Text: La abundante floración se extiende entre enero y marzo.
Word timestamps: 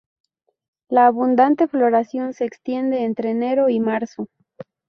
La 0.89 1.05
abundante 1.05 1.67
floración 1.67 2.33
se 2.33 2.45
extiende 2.45 3.03
entre 3.03 3.29
enero 3.29 3.69
y 3.69 3.79
marzo. 3.79 4.29